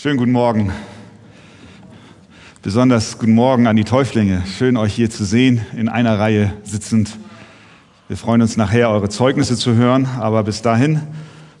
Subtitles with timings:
[0.00, 0.70] Schönen guten Morgen.
[2.62, 4.44] Besonders guten Morgen an die Täuflinge.
[4.46, 7.18] Schön, euch hier zu sehen, in einer Reihe sitzend.
[8.06, 11.00] Wir freuen uns nachher, eure Zeugnisse zu hören, aber bis dahin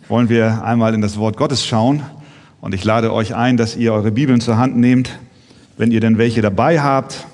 [0.06, 2.04] wollen wir einmal in das Wort Gottes schauen.
[2.60, 5.18] Und ich lade euch ein, dass ihr eure Bibeln zur Hand nehmt,
[5.76, 7.26] wenn ihr denn welche dabei habt.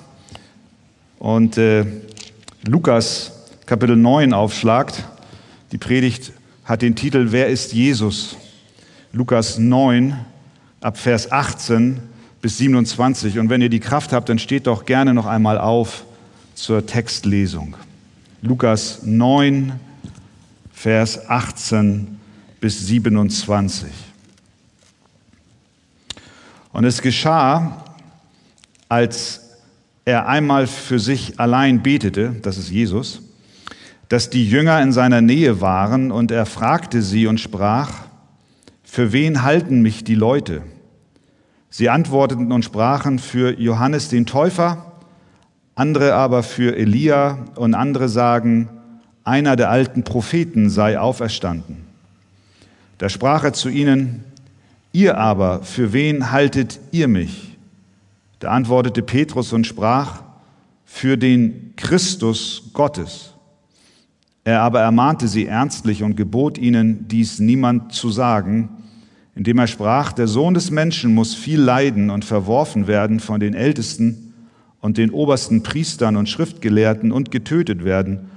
[1.19, 1.85] Und äh,
[2.67, 3.31] Lukas
[3.67, 5.03] Kapitel 9 aufschlagt.
[5.71, 6.33] Die Predigt
[6.63, 8.37] hat den Titel Wer ist Jesus?
[9.11, 10.17] Lukas 9
[10.85, 11.99] ab Vers 18
[12.41, 13.39] bis 27.
[13.39, 16.05] Und wenn ihr die Kraft habt, dann steht doch gerne noch einmal auf
[16.53, 17.75] zur Textlesung.
[18.43, 19.79] Lukas 9,
[20.71, 22.19] Vers 18
[22.61, 23.89] bis 27.
[26.71, 27.83] Und es geschah,
[28.87, 29.41] als
[30.05, 33.23] er einmal für sich allein betete, das ist Jesus,
[34.09, 37.91] dass die Jünger in seiner Nähe waren und er fragte sie und sprach,
[38.83, 40.61] für wen halten mich die Leute?
[41.77, 44.93] Sie antworteten und sprachen für Johannes den Täufer,
[45.75, 48.69] andere aber für Elia und andere sagen,
[49.25, 51.79] einer der alten Propheten sei auferstanden.
[52.97, 54.23] Da sprach er zu ihnen,
[54.93, 57.57] ihr aber, für wen haltet ihr mich?
[58.39, 60.23] Da antwortete Petrus und sprach,
[60.85, 63.33] für den Christus Gottes.
[64.45, 68.69] Er aber ermahnte sie ernstlich und gebot ihnen, dies niemand zu sagen,
[69.35, 73.53] indem er sprach, der Sohn des Menschen muss viel leiden und verworfen werden von den
[73.53, 74.33] Ältesten
[74.79, 78.29] und den obersten Priestern und Schriftgelehrten und getötet werden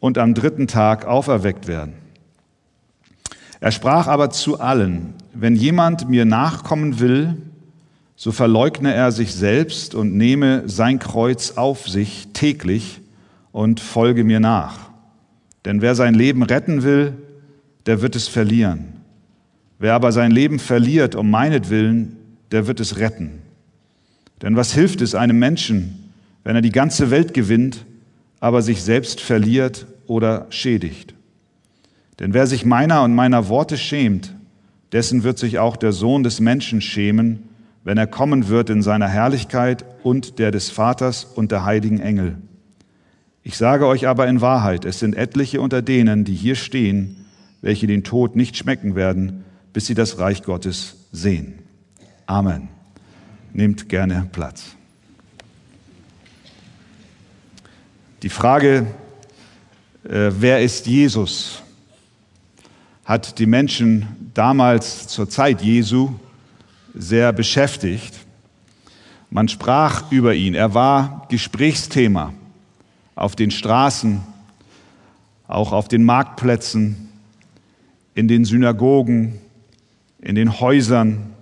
[0.00, 1.92] und am dritten Tag auferweckt werden.
[3.60, 7.36] Er sprach aber zu allen, wenn jemand mir nachkommen will,
[8.16, 13.00] so verleugne er sich selbst und nehme sein Kreuz auf sich täglich
[13.52, 14.90] und folge mir nach.
[15.66, 17.14] Denn wer sein Leben retten will,
[17.84, 18.99] der wird es verlieren.
[19.80, 22.16] Wer aber sein Leben verliert um meinetwillen,
[22.52, 23.40] der wird es retten.
[24.42, 26.12] Denn was hilft es einem Menschen,
[26.44, 27.86] wenn er die ganze Welt gewinnt,
[28.40, 31.14] aber sich selbst verliert oder schädigt?
[32.18, 34.34] Denn wer sich meiner und meiner Worte schämt,
[34.92, 37.44] dessen wird sich auch der Sohn des Menschen schämen,
[37.82, 42.36] wenn er kommen wird in seiner Herrlichkeit und der des Vaters und der heiligen Engel.
[43.42, 47.24] Ich sage euch aber in Wahrheit, es sind etliche unter denen, die hier stehen,
[47.62, 51.60] welche den Tod nicht schmecken werden, bis sie das Reich Gottes sehen.
[52.26, 52.68] Amen.
[53.52, 54.76] Nehmt gerne Platz.
[58.22, 58.86] Die Frage,
[60.04, 61.62] äh, wer ist Jesus,
[63.04, 66.10] hat die Menschen damals zur Zeit Jesu
[66.94, 68.14] sehr beschäftigt.
[69.30, 70.54] Man sprach über ihn.
[70.54, 72.34] Er war Gesprächsthema
[73.14, 74.20] auf den Straßen,
[75.48, 77.08] auch auf den Marktplätzen,
[78.14, 79.40] in den Synagogen,
[80.22, 81.34] in den Häusern.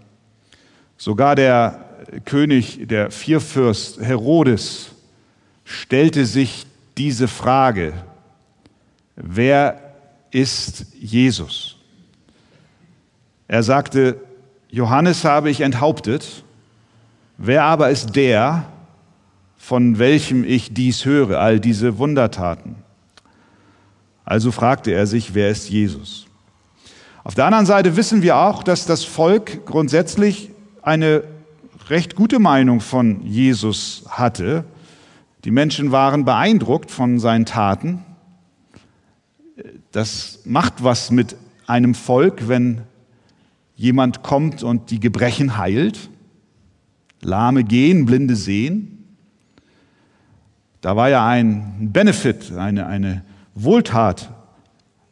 [0.97, 1.85] Sogar der
[2.25, 4.93] König, der Vierfürst Herodes,
[5.65, 6.67] stellte sich
[6.97, 7.93] diese Frage,
[9.17, 9.81] wer
[10.31, 11.77] ist Jesus?
[13.47, 14.21] Er sagte,
[14.71, 16.45] Johannes habe ich enthauptet,
[17.37, 18.67] wer aber ist der,
[19.57, 22.77] von welchem ich dies höre, all diese Wundertaten?
[24.25, 26.28] Also fragte er sich, wer ist Jesus?
[27.29, 30.51] Auf der anderen Seite wissen wir auch, dass das Volk grundsätzlich
[30.81, 31.25] eine
[31.91, 34.65] recht gute Meinung von Jesus hatte.
[35.45, 38.03] Die Menschen waren beeindruckt von seinen Taten.
[39.93, 41.37] Das macht was mit
[41.67, 42.81] einem Volk, wenn
[43.77, 46.09] jemand kommt und die Gebrechen heilt.
[47.21, 49.05] Lahme gehen, Blinde sehen.
[50.81, 53.23] Da war ja ein Benefit, eine, eine
[53.55, 54.31] Wohltat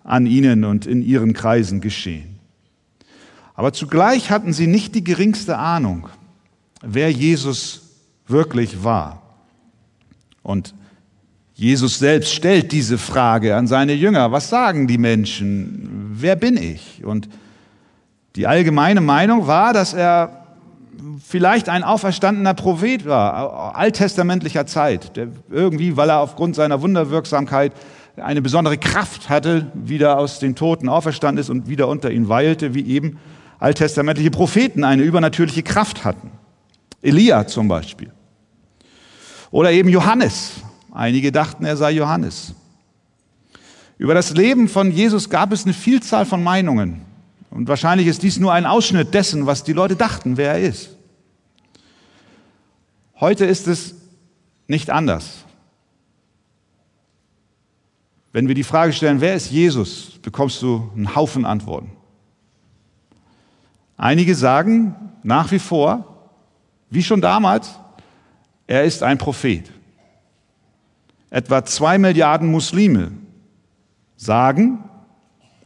[0.06, 2.38] an ihnen und in ihren Kreisen geschehen.
[3.54, 6.08] Aber zugleich hatten sie nicht die geringste Ahnung,
[6.80, 7.82] wer Jesus
[8.28, 9.22] wirklich war.
[10.42, 10.74] Und
[11.54, 14.30] Jesus selbst stellt diese Frage an seine Jünger.
[14.30, 16.10] Was sagen die Menschen?
[16.12, 17.04] Wer bin ich?
[17.04, 17.28] Und
[18.36, 20.46] die allgemeine Meinung war, dass er
[21.24, 27.72] vielleicht ein auferstandener Prophet war, alttestamentlicher Zeit, der irgendwie, weil er aufgrund seiner Wunderwirksamkeit
[28.16, 32.74] eine besondere Kraft hatte, wieder aus den Toten auferstanden ist und wieder unter ihnen weilte,
[32.74, 33.18] wie eben
[33.58, 36.30] alttestamentliche Propheten eine übernatürliche Kraft hatten.
[37.02, 38.10] Elia zum Beispiel.
[39.50, 40.52] Oder eben Johannes.
[40.92, 42.54] Einige dachten, er sei Johannes.
[43.98, 47.02] Über das Leben von Jesus gab es eine Vielzahl von Meinungen.
[47.50, 50.96] Und wahrscheinlich ist dies nur ein Ausschnitt dessen, was die Leute dachten, wer er ist.
[53.18, 53.94] Heute ist es
[54.66, 55.45] nicht anders.
[58.36, 61.90] Wenn wir die Frage stellen, wer ist Jesus, bekommst du einen Haufen Antworten.
[63.96, 66.28] Einige sagen, nach wie vor,
[66.90, 67.78] wie schon damals,
[68.66, 69.72] er ist ein Prophet.
[71.30, 73.12] Etwa zwei Milliarden Muslime
[74.18, 74.84] sagen,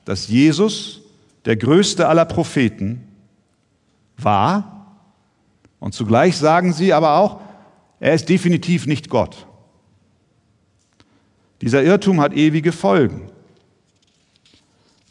[0.05, 1.01] dass Jesus
[1.47, 3.03] der größte aller Propheten
[4.17, 4.95] war.
[5.81, 7.41] Und zugleich sagen sie aber auch,
[7.99, 9.49] er ist definitiv nicht Gott.
[11.61, 13.31] Dieser Irrtum hat ewige Folgen.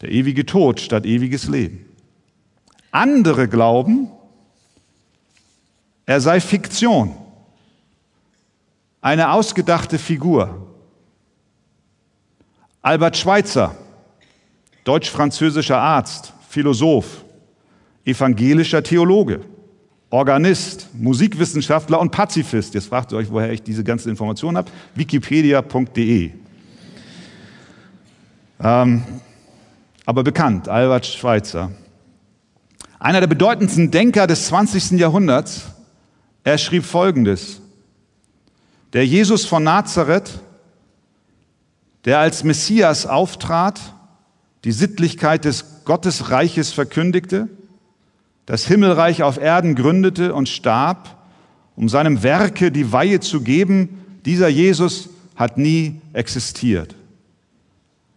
[0.02, 1.86] Der ewige Tod statt ewiges Leben.
[2.92, 4.10] Andere glauben,
[6.06, 7.16] er sei Fiktion,
[9.02, 10.68] eine ausgedachte Figur.
[12.82, 13.76] Albert Schweitzer,
[14.86, 17.26] deutsch-französischer Arzt, Philosoph,
[18.06, 19.42] evangelischer Theologe,
[20.12, 22.74] Organist, Musikwissenschaftler und Pazifist.
[22.74, 24.72] Jetzt fragt ihr euch, woher ich diese ganzen Informationen habe.
[24.96, 26.32] Wikipedia.de.
[28.62, 29.04] Ähm,
[30.06, 31.72] aber bekannt, Albert Schweitzer.
[32.98, 35.00] Einer der bedeutendsten Denker des 20.
[35.00, 35.68] Jahrhunderts.
[36.44, 37.62] Er schrieb Folgendes.
[38.94, 40.40] Der Jesus von Nazareth,
[42.06, 43.80] der als Messias auftrat,
[44.64, 47.48] die Sittlichkeit des Gottesreiches verkündigte,
[48.50, 51.16] das Himmelreich auf Erden gründete und starb,
[51.76, 56.96] um seinem Werke die Weihe zu geben, dieser Jesus hat nie existiert.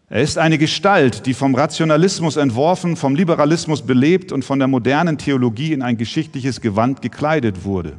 [0.08, 5.18] Er ist eine Gestalt, die vom Rationalismus entworfen, vom Liberalismus belebt und von der modernen
[5.18, 7.98] Theologie in ein geschichtliches Gewand gekleidet wurde.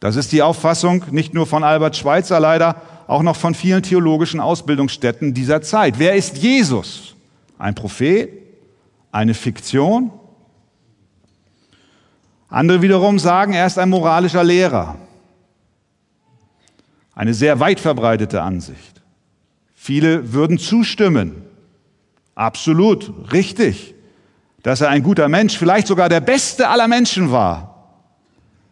[0.00, 4.40] Das ist die Auffassung nicht nur von Albert Schweitzer leider, auch noch von vielen theologischen
[4.40, 5.98] Ausbildungsstätten dieser Zeit.
[5.98, 7.14] Wer ist Jesus?
[7.58, 8.30] Ein Prophet?
[9.12, 10.12] Eine Fiktion?
[12.48, 14.96] Andere wiederum sagen, er ist ein moralischer Lehrer.
[17.14, 19.02] Eine sehr weit verbreitete Ansicht.
[19.74, 21.42] Viele würden zustimmen.
[22.34, 23.94] Absolut, richtig,
[24.62, 27.76] dass er ein guter Mensch, vielleicht sogar der beste aller Menschen war.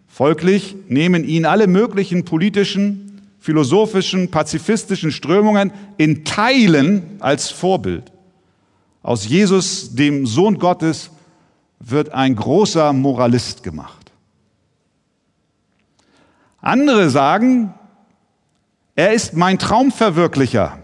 [0.06, 8.12] Folglich nehmen ihn alle möglichen politischen, philosophischen, pazifistischen Strömungen in Teilen als Vorbild.
[9.02, 11.10] Aus Jesus, dem Sohn Gottes,
[11.90, 14.12] wird ein großer Moralist gemacht.
[16.60, 17.74] Andere sagen,
[18.94, 20.78] er ist mein Traumverwirklicher,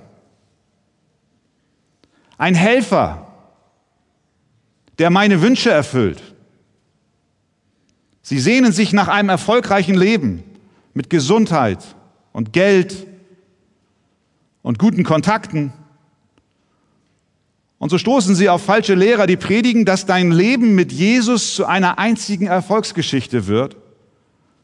[2.37, 3.26] ein Helfer,
[4.99, 6.23] der meine Wünsche erfüllt.
[8.23, 10.44] Sie sehnen sich nach einem erfolgreichen Leben
[10.93, 11.97] mit Gesundheit
[12.32, 13.06] und Geld
[14.62, 15.73] und guten Kontakten.
[17.81, 21.65] Und so stoßen sie auf falsche Lehrer, die predigen, dass dein Leben mit Jesus zu
[21.65, 23.75] einer einzigen Erfolgsgeschichte wird.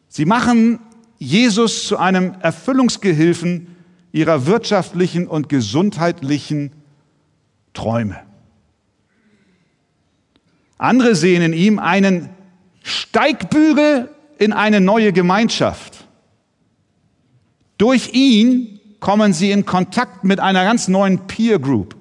[0.07, 0.81] Sie machen
[1.17, 3.75] Jesus zu einem Erfüllungsgehilfen
[4.13, 6.73] ihrer wirtschaftlichen und gesundheitlichen
[7.73, 8.19] Träume.
[10.77, 12.29] Andere sehen in ihm einen
[12.83, 16.07] Steigbügel in eine neue Gemeinschaft.
[17.79, 21.96] Durch ihn kommen sie in Kontakt mit einer ganz neuen Peer Group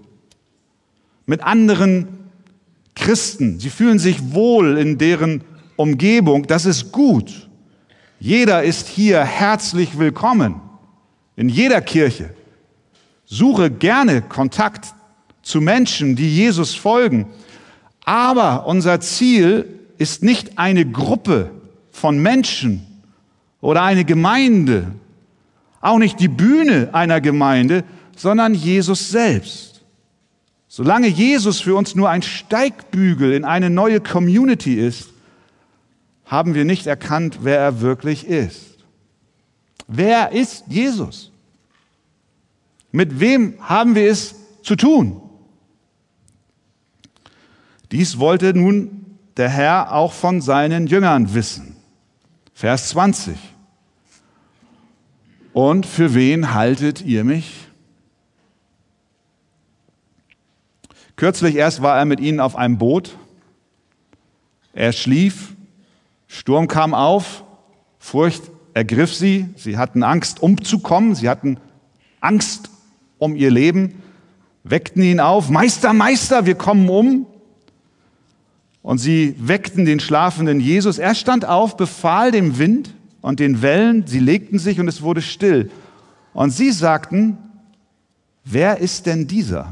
[1.25, 2.07] mit anderen
[2.95, 3.59] Christen.
[3.59, 5.43] Sie fühlen sich wohl in deren
[5.75, 6.47] Umgebung.
[6.47, 7.49] Das ist gut.
[8.19, 10.61] Jeder ist hier herzlich willkommen.
[11.35, 12.33] In jeder Kirche.
[13.25, 14.93] Suche gerne Kontakt
[15.41, 17.27] zu Menschen, die Jesus folgen.
[18.05, 21.51] Aber unser Ziel ist nicht eine Gruppe
[21.91, 22.85] von Menschen
[23.61, 24.91] oder eine Gemeinde,
[25.81, 27.83] auch nicht die Bühne einer Gemeinde,
[28.15, 29.74] sondern Jesus selbst.
[30.75, 35.07] Solange Jesus für uns nur ein Steigbügel in eine neue Community ist,
[36.25, 38.79] haben wir nicht erkannt, wer er wirklich ist.
[39.87, 41.31] Wer ist Jesus?
[42.91, 45.21] Mit wem haben wir es zu tun?
[47.93, 51.77] Dies wollte nun der Herr auch von seinen Jüngern wissen.
[52.53, 53.37] Vers 20.
[55.53, 57.65] Und für wen haltet ihr mich
[61.15, 63.17] Kürzlich erst war er mit ihnen auf einem Boot.
[64.73, 65.55] Er schlief,
[66.27, 67.43] Sturm kam auf,
[67.99, 68.43] Furcht
[68.73, 71.57] ergriff sie, sie hatten Angst umzukommen, sie hatten
[72.19, 72.69] Angst
[73.17, 74.01] um ihr Leben,
[74.63, 77.25] weckten ihn auf, Meister, Meister, wir kommen um.
[78.81, 80.99] Und sie weckten den schlafenden Jesus.
[80.99, 85.21] Er stand auf, befahl dem Wind und den Wellen, sie legten sich und es wurde
[85.21, 85.71] still.
[86.33, 87.37] Und sie sagten,
[88.43, 89.71] wer ist denn dieser?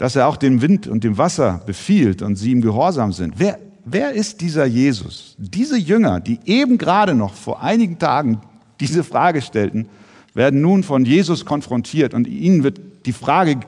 [0.00, 3.34] Dass er auch dem Wind und dem Wasser befiehlt und sie ihm gehorsam sind.
[3.36, 5.36] Wer, wer ist dieser Jesus?
[5.36, 8.40] Diese Jünger, die eben gerade noch vor einigen Tagen
[8.80, 9.90] diese Frage stellten,
[10.32, 13.60] werden nun von Jesus konfrontiert und ihnen wird die Frage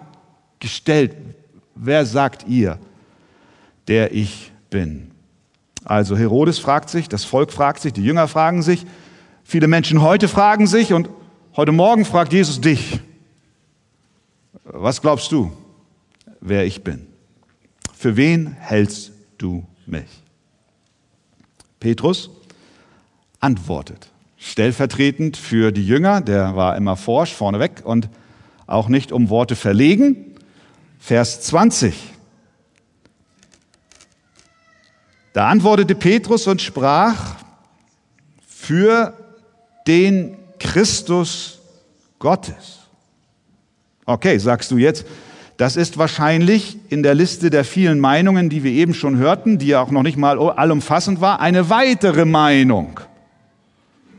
[0.58, 1.14] gestellt,
[1.74, 2.78] wer sagt ihr?
[3.88, 5.10] der ich bin.
[5.84, 8.86] Also Herodes fragt sich, das Volk fragt sich, die Jünger fragen sich,
[9.42, 11.08] viele Menschen heute fragen sich und
[11.56, 13.00] heute Morgen fragt Jesus dich,
[14.64, 15.50] was glaubst du,
[16.42, 17.06] wer ich bin?
[17.96, 20.08] Für wen hältst du mich?
[21.80, 22.30] Petrus
[23.40, 28.08] antwortet, stellvertretend für die Jünger, der war immer forsch, vorneweg und
[28.66, 30.36] auch nicht um Worte verlegen.
[30.98, 31.94] Vers 20.
[35.32, 37.36] Da antwortete Petrus und sprach,
[38.46, 39.14] für
[39.86, 41.58] den Christus
[42.18, 42.80] Gottes.
[44.04, 45.04] Okay, sagst du jetzt,
[45.62, 49.68] das ist wahrscheinlich in der Liste der vielen Meinungen, die wir eben schon hörten, die
[49.68, 52.98] ja auch noch nicht mal allumfassend war, eine weitere Meinung.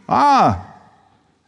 [0.08, 0.56] Ah,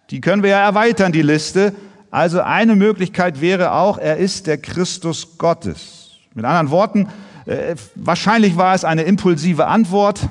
[0.09, 1.73] die können wir ja erweitern, die Liste.
[2.11, 6.09] Also eine Möglichkeit wäre auch, er ist der Christus Gottes.
[6.33, 7.07] Mit anderen Worten,
[7.45, 10.27] äh, wahrscheinlich war es eine impulsive Antwort,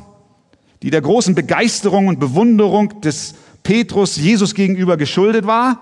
[0.82, 5.80] die der großen Begeisterung und Bewunderung des Petrus Jesus gegenüber geschuldet war,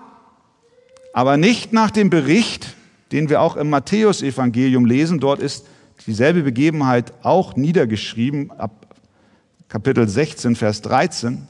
[1.11, 2.72] aber nicht nach dem Bericht,
[3.13, 5.19] den wir auch im Matthäusevangelium lesen.
[5.19, 5.65] Dort ist
[6.07, 8.95] dieselbe Begebenheit auch niedergeschrieben, ab
[9.69, 11.47] Kapitel 16, Vers 13.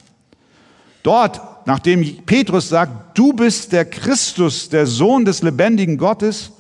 [1.02, 6.52] Dort, nachdem Petrus sagt, du bist der Christus, der Sohn des lebendigen Gottes,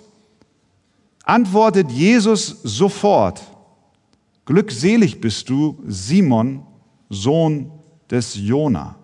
[1.23, 3.41] antwortet Jesus sofort,
[4.45, 6.65] glückselig bist du, Simon,
[7.09, 7.71] Sohn
[8.09, 8.95] des Jona.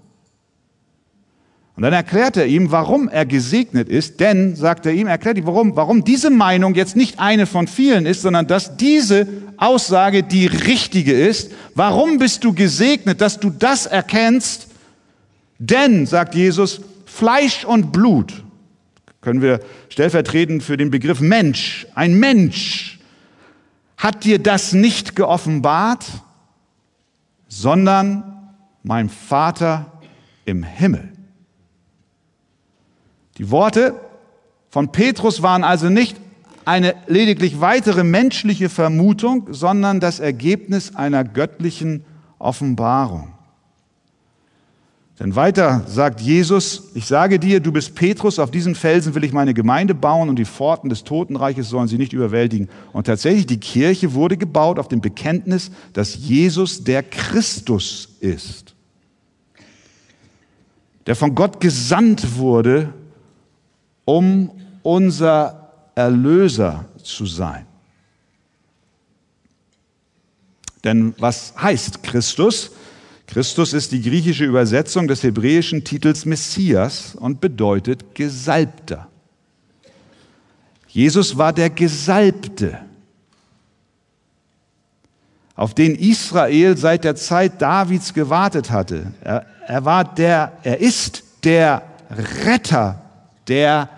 [1.80, 5.46] Und dann erklärt er ihm, warum er gesegnet ist, denn, sagt er ihm, erklärt ihm,
[5.46, 10.46] warum, warum diese Meinung jetzt nicht eine von vielen ist, sondern dass diese Aussage die
[10.48, 11.54] richtige ist.
[11.76, 14.68] Warum bist du gesegnet, dass du das erkennst?
[15.58, 18.44] Denn, sagt Jesus, Fleisch und Blut,
[19.22, 23.00] können wir stellvertretend für den Begriff Mensch, ein Mensch,
[23.96, 26.06] hat dir das nicht geoffenbart,
[27.48, 28.52] sondern
[28.84, 29.94] mein Vater
[30.44, 31.14] im Himmel.
[33.40, 33.96] Die Worte
[34.70, 36.18] von Petrus waren also nicht
[36.66, 42.04] eine lediglich weitere menschliche Vermutung, sondern das Ergebnis einer göttlichen
[42.38, 43.30] Offenbarung.
[45.20, 49.34] Denn weiter sagt Jesus, ich sage dir, du bist Petrus, auf diesen Felsen will ich
[49.34, 52.70] meine Gemeinde bauen und die Pforten des Totenreiches sollen sie nicht überwältigen.
[52.94, 58.76] Und tatsächlich, die Kirche wurde gebaut auf dem Bekenntnis, dass Jesus der Christus ist,
[61.06, 62.94] der von Gott gesandt wurde,
[64.10, 64.50] um
[64.82, 67.68] unser Erlöser zu sein.
[70.84, 72.72] Denn was heißt Christus?
[73.28, 79.08] Christus ist die griechische Übersetzung des hebräischen Titels Messias und bedeutet Gesalbter.
[80.88, 82.80] Jesus war der Gesalbte,
[85.56, 89.14] auf den Israel seit der Zeit Davids gewartet hatte.
[89.22, 91.84] Er, er war der, er ist der
[92.44, 93.04] Retter,
[93.48, 93.90] der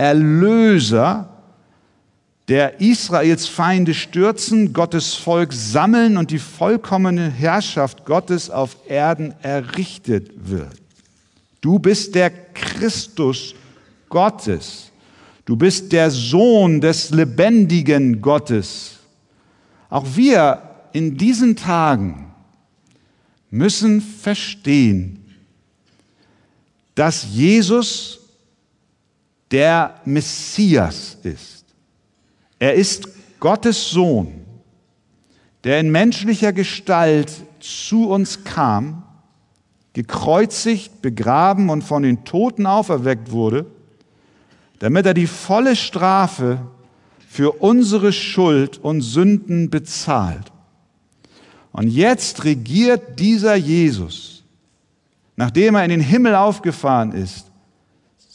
[0.00, 1.28] Erlöser,
[2.48, 10.30] der Israels Feinde stürzen, Gottes Volk sammeln und die vollkommene Herrschaft Gottes auf Erden errichtet
[10.36, 10.80] wird.
[11.60, 13.54] Du bist der Christus
[14.08, 14.90] Gottes.
[15.44, 19.00] Du bist der Sohn des lebendigen Gottes.
[19.90, 20.62] Auch wir
[20.94, 22.32] in diesen Tagen
[23.50, 25.22] müssen verstehen,
[26.94, 28.19] dass Jesus
[29.50, 31.64] der Messias ist.
[32.58, 33.08] Er ist
[33.40, 34.44] Gottes Sohn,
[35.64, 39.02] der in menschlicher Gestalt zu uns kam,
[39.92, 43.66] gekreuzigt, begraben und von den Toten auferweckt wurde,
[44.78, 46.60] damit er die volle Strafe
[47.28, 50.50] für unsere Schuld und Sünden bezahlt.
[51.72, 54.42] Und jetzt regiert dieser Jesus,
[55.36, 57.49] nachdem er in den Himmel aufgefahren ist,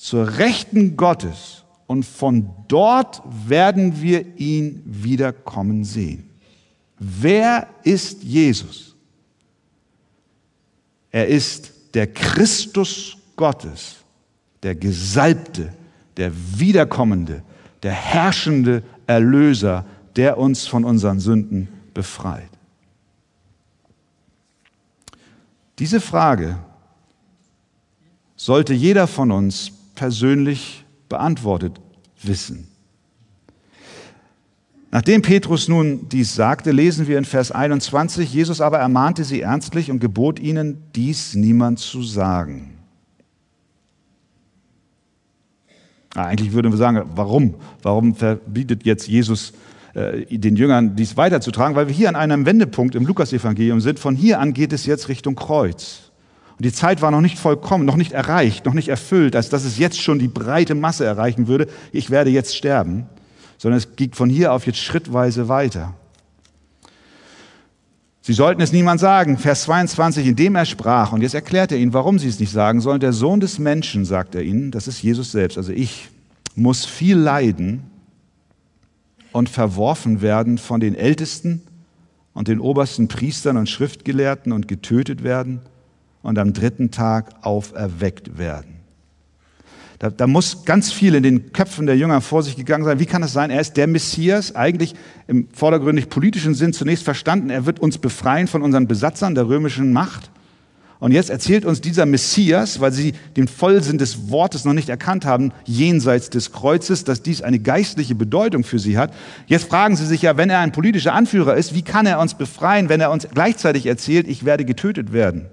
[0.05, 6.29] zur Rechten Gottes und von dort werden wir ihn wiederkommen sehen.
[6.99, 8.95] Wer ist Jesus?
[11.09, 13.95] Er ist der Christus Gottes,
[14.61, 15.73] der Gesalbte,
[16.17, 17.41] der Wiederkommende,
[17.81, 22.51] der herrschende Erlöser, der uns von unseren Sünden befreit.
[25.79, 26.59] Diese Frage
[28.35, 31.79] sollte jeder von uns persönlich beantwortet
[32.21, 32.67] wissen.
[34.91, 39.91] Nachdem Petrus nun dies sagte, lesen wir in Vers 21, Jesus aber ermahnte sie ernstlich
[39.91, 42.77] und gebot ihnen, dies niemand zu sagen.
[46.13, 47.55] Eigentlich würden wir sagen, warum?
[47.81, 49.51] Warum verbietet jetzt Jesus
[49.95, 53.99] äh, den Jüngern dies weiterzutragen, weil wir hier an einem Wendepunkt im Lukasevangelium sind.
[53.99, 56.04] Von hier an geht es jetzt Richtung Kreuz.
[56.57, 59.65] Und die Zeit war noch nicht vollkommen, noch nicht erreicht, noch nicht erfüllt, als dass
[59.65, 61.67] es jetzt schon die breite Masse erreichen würde.
[61.91, 63.07] Ich werde jetzt sterben,
[63.57, 65.93] sondern es geht von hier auf jetzt schrittweise weiter.
[68.21, 69.37] Sie sollten es niemand sagen.
[69.37, 72.79] Vers 22, indem er sprach, und jetzt erklärt er ihnen, warum sie es nicht sagen
[72.79, 73.01] sollen.
[73.01, 76.09] Der Sohn des Menschen, sagt er ihnen, das ist Jesus selbst, also ich,
[76.55, 77.83] muss viel leiden
[79.33, 81.61] und verworfen werden von den Ältesten
[82.33, 85.59] und den obersten Priestern und Schriftgelehrten und getötet werden
[86.25, 88.75] und am dritten Tag auferweckt werden.
[89.99, 92.99] Da, da, muss ganz viel in den Köpfen der Jünger vor sich gegangen sein.
[92.99, 93.49] Wie kann es sein?
[93.49, 94.93] Er ist der Messias, eigentlich
[95.27, 97.49] im vordergründig politischen Sinn zunächst verstanden.
[97.49, 100.31] Er wird uns befreien von unseren Besatzern der römischen Macht.
[100.99, 105.25] Und jetzt erzählt uns dieser Messias, weil sie den Vollsinn des Wortes noch nicht erkannt
[105.25, 109.13] haben, jenseits des Kreuzes, dass dies eine geistliche Bedeutung für sie hat.
[109.45, 112.33] Jetzt fragen sie sich ja, wenn er ein politischer Anführer ist, wie kann er uns
[112.33, 115.45] befreien, wenn er uns gleichzeitig erzählt, ich werde getötet werden?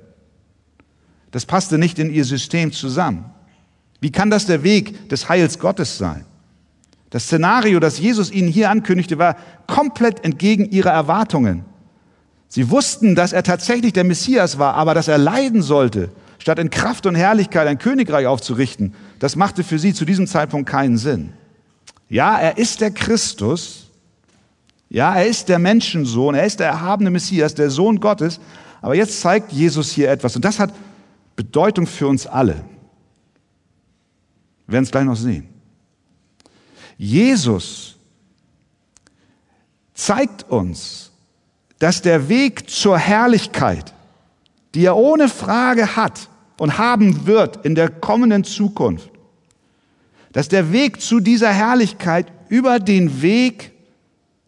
[1.33, 3.25] Das passte nicht in ihr System zusammen.
[4.01, 6.25] Wie kann das der Weg des Heils Gottes sein?
[7.11, 9.37] Das Szenario, das Jesus ihnen hier ankündigte, war
[9.67, 11.65] komplett entgegen ihrer Erwartungen.
[12.49, 16.71] Sie wussten, dass er tatsächlich der Messias war, aber dass er leiden sollte, statt in
[16.71, 21.33] Kraft und Herrlichkeit ein Königreich aufzurichten, das machte für sie zu diesem Zeitpunkt keinen Sinn.
[22.09, 23.91] Ja, er ist der Christus,
[24.91, 28.39] ja, er ist der Menschensohn, er ist der erhabene Messias, der Sohn Gottes,
[28.83, 30.75] aber jetzt zeigt Jesus hier etwas und das hat
[31.43, 32.65] Bedeutung für uns alle.
[34.67, 35.49] Wir werden es gleich noch sehen.
[36.97, 37.97] Jesus
[39.93, 41.11] zeigt uns,
[41.81, 43.93] dass der Weg zur Herrlichkeit,
[44.73, 49.11] die er ohne Frage hat und haben wird in der kommenden Zukunft,
[50.31, 53.73] dass der Weg zu dieser Herrlichkeit über den Weg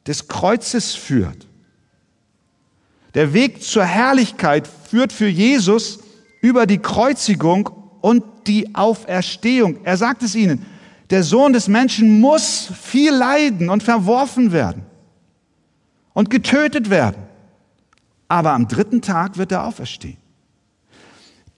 [0.06, 1.48] des Kreuzes führt.
[3.14, 6.03] Der Weg zur Herrlichkeit führt für Jesus
[6.44, 7.70] über die Kreuzigung
[8.02, 9.78] und die Auferstehung.
[9.82, 10.66] Er sagt es ihnen,
[11.08, 14.82] der Sohn des Menschen muss viel leiden und verworfen werden
[16.12, 17.22] und getötet werden.
[18.28, 20.18] Aber am dritten Tag wird er auferstehen.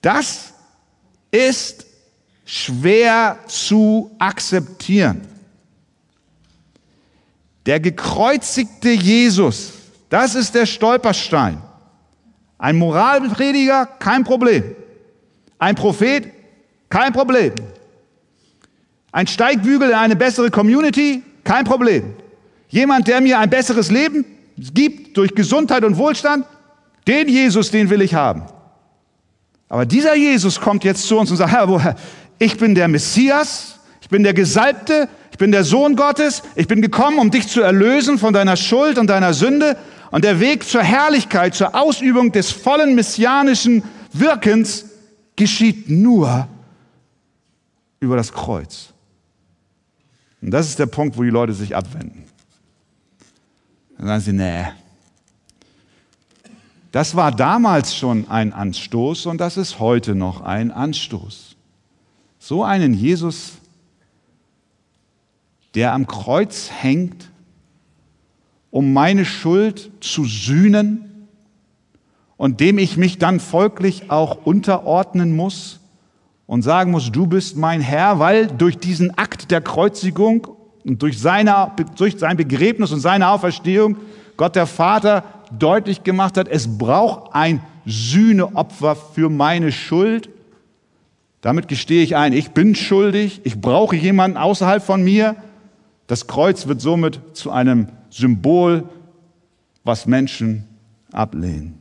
[0.02, 0.54] Das
[1.32, 1.84] ist
[2.44, 5.22] schwer zu akzeptieren.
[7.66, 9.72] Der gekreuzigte Jesus,
[10.10, 11.60] das ist der Stolperstein.
[12.58, 14.64] Ein Moralprediger, kein Problem.
[15.58, 16.32] Ein Prophet,
[16.88, 17.52] kein Problem.
[19.12, 21.22] Ein Steigbügel in eine bessere Community?
[21.44, 22.14] Kein Problem.
[22.68, 24.24] Jemand, der mir ein besseres Leben
[24.56, 26.44] gibt durch Gesundheit und Wohlstand?
[27.06, 28.42] Den Jesus, den will ich haben.
[29.68, 31.96] Aber dieser Jesus kommt jetzt zu uns und sagt, Herr,
[32.38, 36.82] ich bin der Messias, ich bin der Gesalbte, ich bin der Sohn Gottes, ich bin
[36.82, 39.76] gekommen, um dich zu erlösen von deiner Schuld und deiner Sünde.
[40.16, 44.86] Und der Weg zur Herrlichkeit, zur Ausübung des vollen messianischen Wirkens
[45.36, 46.48] geschieht nur
[48.00, 48.94] über das Kreuz.
[50.40, 52.24] Und das ist der Punkt, wo die Leute sich abwenden.
[53.98, 54.64] Dann sagen sie, nee.
[56.92, 61.56] Das war damals schon ein Anstoß und das ist heute noch ein Anstoß.
[62.38, 63.58] So einen Jesus,
[65.74, 67.30] der am Kreuz hängt,
[68.76, 71.28] um meine Schuld zu sühnen
[72.36, 75.80] und dem ich mich dann folglich auch unterordnen muss,
[76.46, 80.46] und sagen muss, du bist mein Herr, weil durch diesen Akt der Kreuzigung
[80.84, 83.96] und durch, seine, durch sein Begräbnis und seine Auferstehung
[84.36, 85.24] Gott der Vater
[85.58, 90.28] deutlich gemacht hat, es braucht ein Sühneopfer für meine Schuld.
[91.40, 95.34] Damit gestehe ich ein, ich bin schuldig, ich brauche jemanden außerhalb von mir.
[96.06, 98.88] Das Kreuz wird somit zu einem Symbol,
[99.84, 100.64] was Menschen
[101.12, 101.80] ablehnen.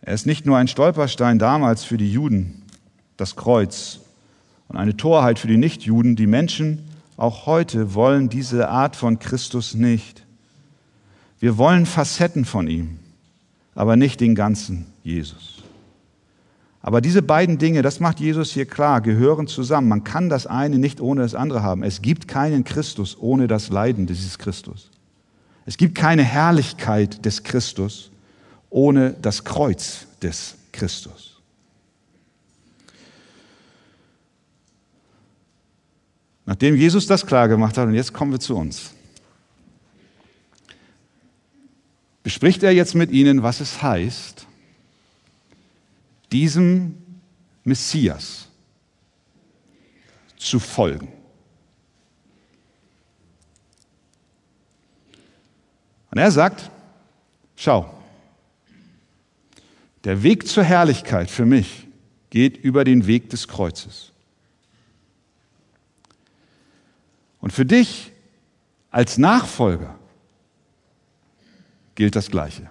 [0.00, 2.62] Er ist nicht nur ein Stolperstein damals für die Juden,
[3.16, 4.00] das Kreuz,
[4.68, 6.16] und eine Torheit für die Nichtjuden.
[6.16, 10.24] Die Menschen auch heute wollen diese Art von Christus nicht.
[11.38, 12.98] Wir wollen Facetten von ihm,
[13.74, 15.61] aber nicht den ganzen Jesus.
[16.82, 19.88] Aber diese beiden Dinge, das macht Jesus hier klar, gehören zusammen.
[19.88, 21.84] Man kann das eine nicht ohne das andere haben.
[21.84, 24.90] Es gibt keinen Christus ohne das Leiden dieses Christus.
[25.64, 28.10] Es gibt keine Herrlichkeit des Christus
[28.68, 31.40] ohne das Kreuz des Christus.
[36.44, 38.90] Nachdem Jesus das klar gemacht hat, und jetzt kommen wir zu uns,
[42.24, 44.41] bespricht er jetzt mit ihnen, was es heißt,
[46.32, 46.96] diesem
[47.64, 48.48] Messias
[50.36, 51.12] zu folgen.
[56.10, 56.70] Und er sagt,
[57.56, 57.92] schau,
[60.04, 61.86] der Weg zur Herrlichkeit für mich
[62.30, 64.12] geht über den Weg des Kreuzes.
[67.40, 68.12] Und für dich
[68.90, 69.98] als Nachfolger
[71.94, 72.68] gilt das Gleiche.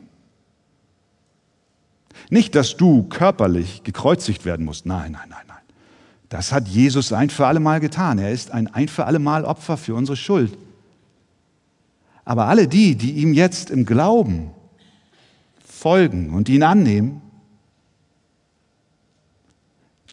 [2.32, 4.86] Nicht, dass du körperlich gekreuzigt werden musst.
[4.86, 5.58] Nein, nein, nein, nein.
[6.30, 8.18] Das hat Jesus ein für alle Mal getan.
[8.20, 10.58] Er ist ein ein für alle Mal Opfer für unsere Schuld.
[12.24, 14.52] Aber alle die, die ihm jetzt im Glauben
[15.68, 17.22] folgen und ihn annehmen,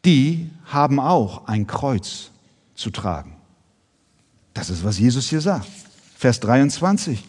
[0.04, 2.33] die haben auch ein Kreuz
[2.74, 3.37] zu tragen.
[4.54, 5.68] Das ist, was Jesus hier sagt.
[6.16, 7.22] Vers 23.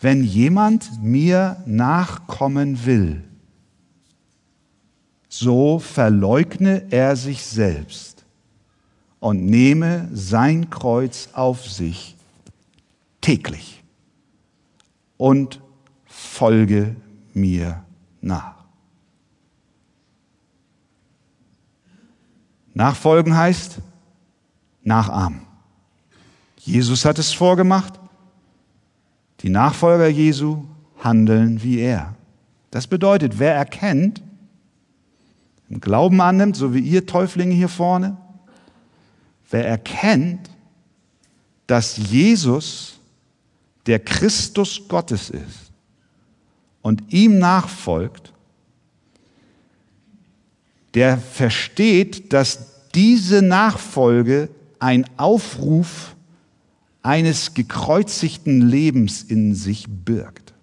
[0.00, 3.22] Wenn jemand mir nachkommen will,
[5.38, 8.24] so verleugne er sich selbst
[9.20, 12.16] und nehme sein Kreuz auf sich
[13.20, 13.82] täglich
[15.16, 15.60] und
[16.06, 16.96] folge
[17.34, 17.84] mir
[18.20, 18.54] nach.
[22.72, 23.78] Nachfolgen heißt
[24.82, 25.42] nachahmen.
[26.58, 27.98] Jesus hat es vorgemacht.
[29.40, 30.64] Die Nachfolger Jesu
[31.02, 32.14] handeln wie er.
[32.70, 34.22] Das bedeutet, wer erkennt,
[35.68, 38.16] im Glauben annimmt, so wie ihr Täuflinge hier vorne,
[39.50, 40.50] wer erkennt,
[41.66, 42.94] dass Jesus
[43.86, 45.72] der Christus Gottes ist
[46.82, 48.32] und ihm nachfolgt,
[50.94, 54.48] der versteht, dass diese Nachfolge
[54.78, 56.16] ein Aufruf
[57.02, 60.54] eines gekreuzigten Lebens in sich birgt.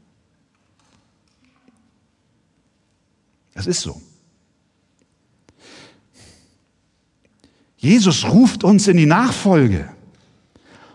[3.53, 4.01] Das ist so.
[7.83, 9.89] Jesus ruft uns in die Nachfolge.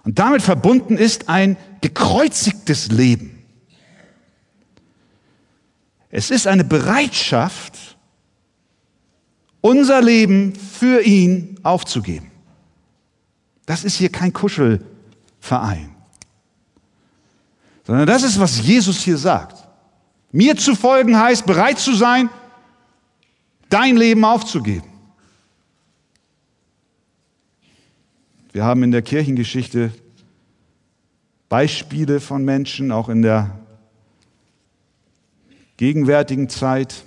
[0.05, 3.45] Und damit verbunden ist ein gekreuzigtes Leben.
[6.09, 7.99] Es ist eine Bereitschaft,
[9.61, 12.31] unser Leben für ihn aufzugeben.
[13.67, 15.95] Das ist hier kein Kuschelverein,
[17.85, 19.59] sondern das ist, was Jesus hier sagt.
[20.33, 22.31] Mir zu folgen heißt, bereit zu sein,
[23.69, 24.98] dein Leben aufzugeben.
[28.51, 29.91] Wir haben in der Kirchengeschichte
[31.51, 33.59] Beispiele von Menschen, auch in der
[35.77, 37.05] gegenwärtigen Zeit,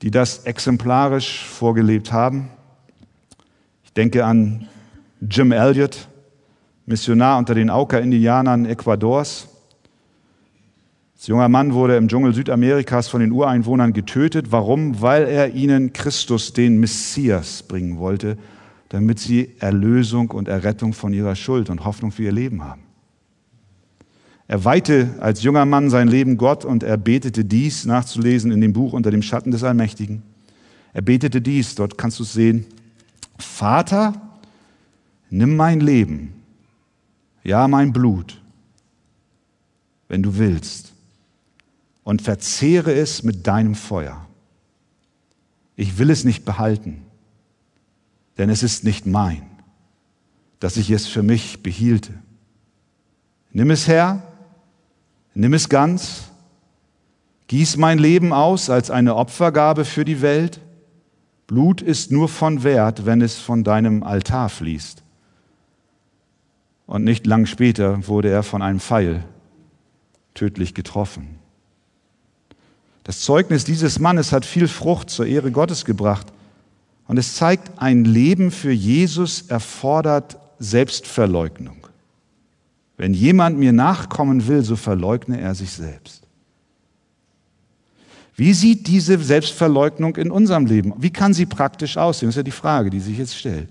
[0.00, 2.48] die das exemplarisch vorgelebt haben.
[3.84, 4.66] Ich denke an
[5.20, 6.08] Jim Elliot,
[6.86, 9.48] Missionar unter den Auca-Indianern Ecuadors.
[11.16, 14.52] Als junger Mann wurde er im Dschungel Südamerikas von den Ureinwohnern getötet.
[14.52, 15.02] Warum?
[15.02, 18.38] Weil er ihnen Christus, den Messias, bringen wollte
[18.88, 22.82] damit sie Erlösung und Errettung von ihrer Schuld und Hoffnung für ihr Leben haben.
[24.48, 28.72] Er weihte als junger Mann sein Leben Gott und er betete dies, nachzulesen in dem
[28.72, 30.22] Buch unter dem Schatten des Allmächtigen.
[30.92, 32.64] Er betete dies, dort kannst du es sehen.
[33.38, 34.14] Vater,
[35.30, 36.32] nimm mein Leben,
[37.42, 38.40] ja mein Blut,
[40.08, 40.92] wenn du willst,
[42.04, 44.24] und verzehre es mit deinem Feuer.
[45.74, 47.05] Ich will es nicht behalten
[48.38, 49.42] denn es ist nicht mein,
[50.60, 52.12] dass ich es für mich behielte.
[53.52, 54.22] Nimm es her,
[55.34, 56.24] nimm es ganz,
[57.48, 60.60] gieß mein Leben aus als eine Opfergabe für die Welt.
[61.46, 65.02] Blut ist nur von Wert, wenn es von deinem Altar fließt.
[66.86, 69.24] Und nicht lang später wurde er von einem Pfeil
[70.34, 71.38] tödlich getroffen.
[73.04, 76.26] Das Zeugnis dieses Mannes hat viel Frucht zur Ehre Gottes gebracht.
[77.06, 81.86] Und es zeigt, ein Leben für Jesus erfordert Selbstverleugnung.
[82.96, 86.22] Wenn jemand mir nachkommen will, so verleugne er sich selbst.
[88.34, 90.92] Wie sieht diese Selbstverleugnung in unserem Leben?
[90.98, 92.28] Wie kann sie praktisch aussehen?
[92.28, 93.70] Das ist ja die Frage, die sich jetzt stellt.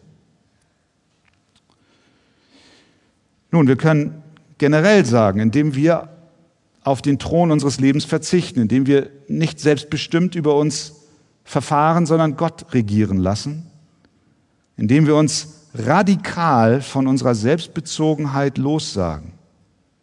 [3.51, 4.23] Nun, wir können
[4.57, 6.09] generell sagen, indem wir
[6.83, 11.04] auf den Thron unseres Lebens verzichten, indem wir nicht selbstbestimmt über uns
[11.45, 13.67] verfahren, sondern Gott regieren lassen,
[14.75, 19.31] indem wir uns radikal von unserer Selbstbezogenheit lossagen.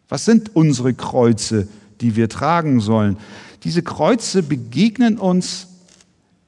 [0.09, 1.67] Was sind unsere Kreuze,
[2.01, 3.17] die wir tragen sollen?
[3.63, 5.67] Diese Kreuze begegnen uns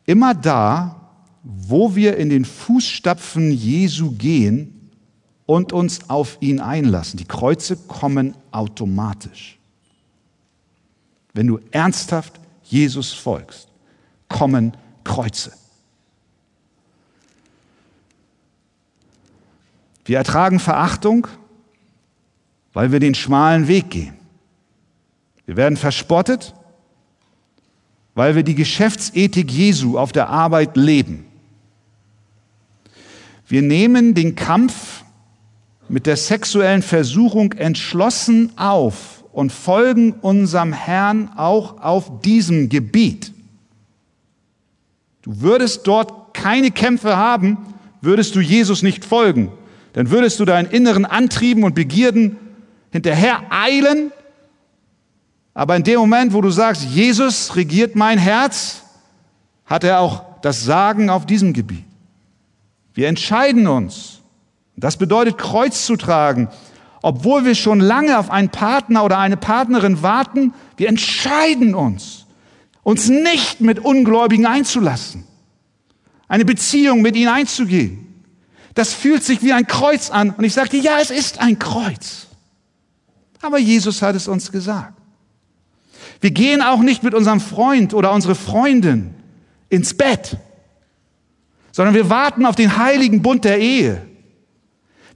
[0.05, 0.95] immer da,
[1.43, 4.91] wo wir in den Fußstapfen Jesu gehen
[5.45, 7.17] und uns auf ihn einlassen.
[7.17, 9.57] Die Kreuze kommen automatisch.
[11.33, 13.67] Wenn du ernsthaft Jesus folgst,
[14.27, 15.53] kommen Kreuze.
[20.03, 21.27] Wir ertragen Verachtung,
[22.73, 24.13] weil wir den schmalen Weg gehen.
[25.45, 26.53] Wir werden verspottet,
[28.13, 31.25] weil wir die Geschäftsethik Jesu auf der Arbeit leben.
[33.47, 35.03] Wir nehmen den Kampf
[35.87, 43.34] mit der sexuellen Versuchung entschlossen auf und folgen unserem Herrn auch auf diesem Gebiet.
[45.25, 47.57] Du würdest dort keine Kämpfe haben,
[47.99, 49.51] würdest du Jesus nicht folgen.
[49.93, 52.37] Dann würdest du deinen inneren Antrieben und Begierden
[52.91, 54.11] hinterher eilen.
[55.55, 58.83] Aber in dem Moment, wo du sagst, Jesus regiert mein Herz,
[59.65, 61.85] hat er auch das Sagen auf diesem Gebiet.
[62.93, 64.21] Wir entscheiden uns.
[64.77, 66.49] Das bedeutet, Kreuz zu tragen.
[67.01, 72.24] Obwohl wir schon lange auf einen Partner oder eine Partnerin warten, wir entscheiden uns,
[72.85, 75.23] uns nicht mit Ungläubigen einzulassen,
[76.27, 78.23] eine Beziehung mit ihnen einzugehen.
[78.75, 80.29] Das fühlt sich wie ein Kreuz an.
[80.29, 82.27] Und ich sagte, ja, es ist ein Kreuz.
[83.41, 84.93] Aber Jesus hat es uns gesagt.
[86.21, 89.15] Wir gehen auch nicht mit unserem Freund oder unserer Freundin
[89.69, 90.37] ins Bett,
[91.71, 94.05] sondern wir warten auf den heiligen Bund der Ehe.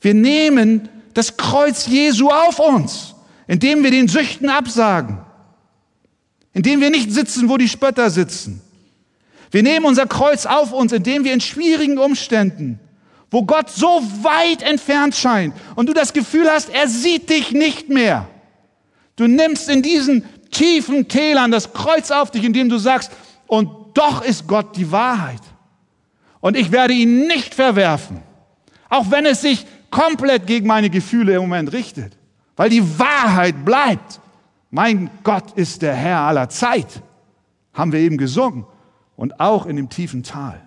[0.02, 3.14] Wir nehmen das Kreuz Jesu auf uns,
[3.46, 5.20] indem wir den Süchten absagen,
[6.54, 8.62] indem wir nicht sitzen, wo die Spötter sitzen.
[9.52, 12.80] Wir nehmen unser Kreuz auf uns, indem wir in schwierigen Umständen,
[13.32, 17.90] wo Gott so weit entfernt scheint und du das Gefühl hast, er sieht dich nicht
[17.90, 18.28] mehr.
[19.16, 23.12] Du nimmst in diesen tiefen Tälern das Kreuz auf dich, indem du sagst,
[23.48, 25.42] und doch ist Gott die Wahrheit.
[26.40, 28.22] Und ich werde ihn nicht verwerfen,
[28.88, 32.14] auch wenn es sich komplett gegen meine Gefühle im Moment richtet,
[32.56, 34.20] weil die Wahrheit bleibt.
[34.72, 37.02] Mein Gott ist der Herr aller Zeit,
[37.74, 38.66] haben wir eben gesungen,
[39.16, 40.62] und auch in dem tiefen Tal.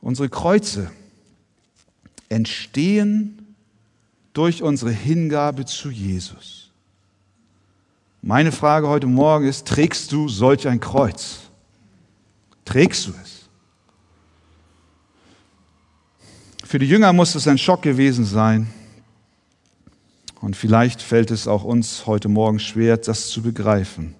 [0.00, 0.90] Unsere Kreuze
[2.28, 3.54] entstehen
[4.32, 6.70] durch unsere Hingabe zu Jesus.
[8.22, 11.40] Meine Frage heute Morgen ist, trägst du solch ein Kreuz?
[12.64, 13.48] Trägst du es?
[16.64, 18.66] Für die Jünger muss es ein Schock gewesen sein.
[20.46, 24.14] Und vielleicht fällt es auch uns heute Morgen schwer, das zu begreifen.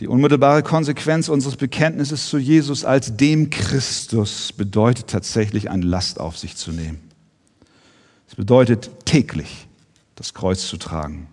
[0.00, 6.36] Die unmittelbare Konsequenz unseres Bekenntnisses zu Jesus als dem Christus bedeutet tatsächlich eine Last auf
[6.36, 7.00] sich zu nehmen.
[8.28, 9.66] Es bedeutet täglich
[10.14, 11.28] das Kreuz zu tragen.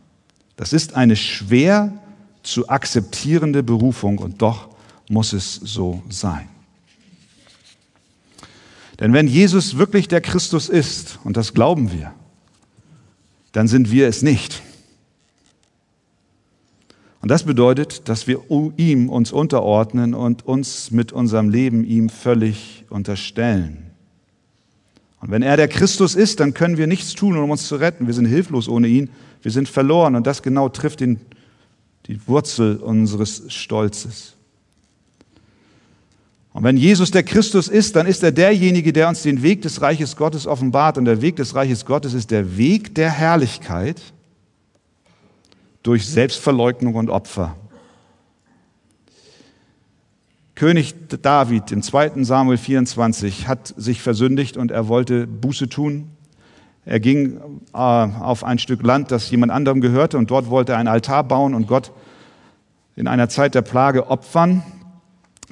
[0.56, 1.92] Das ist eine schwer
[2.44, 4.70] zu akzeptierende Berufung und doch
[5.10, 6.48] muss es so sein.
[9.02, 12.14] Denn wenn Jesus wirklich der Christus ist, und das glauben wir,
[13.54, 14.62] dann sind wir es nicht.
[17.22, 18.42] Und das bedeutet, dass wir
[18.76, 23.92] ihm uns unterordnen und uns mit unserem Leben ihm völlig unterstellen.
[25.22, 28.08] Und wenn er der Christus ist, dann können wir nichts tun, um uns zu retten.
[28.08, 29.10] Wir sind hilflos ohne ihn.
[29.42, 30.18] Wir sind verloren.
[30.18, 31.22] Und das genau trifft den,
[32.08, 34.36] die Wurzel unseres Stolzes.
[36.54, 39.82] Und wenn Jesus der Christus ist, dann ist er derjenige, der uns den Weg des
[39.82, 41.00] Reiches Gottes offenbart.
[41.00, 44.02] Und der Weg des Reiches Gottes ist der Weg der Herrlichkeit
[45.82, 47.56] durch Selbstverleugnung und Opfer.
[50.54, 52.24] König David im 2.
[52.24, 56.12] Samuel 24 hat sich versündigt und er wollte Buße tun.
[56.86, 57.38] Er ging
[57.74, 61.24] äh, auf ein Stück Land, das jemand anderem gehörte und dort wollte er einen Altar
[61.24, 61.92] bauen und Gott
[62.96, 64.62] in einer Zeit der Plage opfern.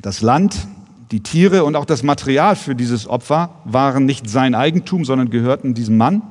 [0.01, 0.67] Das Land
[1.11, 5.73] die Tiere und auch das Material für dieses Opfer waren nicht sein Eigentum, sondern gehörten
[5.73, 6.21] diesem Mann.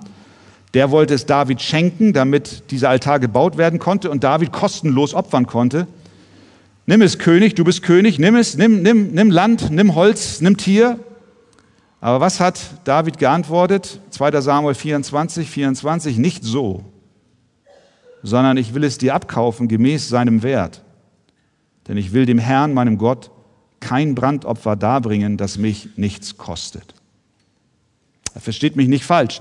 [0.73, 5.47] Der wollte es David schenken, damit dieser Altar gebaut werden konnte und David kostenlos opfern
[5.47, 5.87] konnte.
[6.87, 10.57] Nimm es, König, du bist König, nimm es, nimm, nimm, nimm Land, nimm Holz, nimm
[10.57, 10.99] Tier.
[12.01, 14.01] Aber was hat David geantwortet?
[14.11, 14.41] 2.
[14.41, 16.85] Samuel 24, 24, nicht so,
[18.23, 20.83] sondern ich will es dir abkaufen gemäß seinem Wert.
[21.87, 23.31] Denn ich will dem Herrn, meinem Gott,
[23.81, 26.95] kein Brandopfer darbringen, das mich nichts kostet.
[28.35, 29.41] Er versteht mich nicht falsch.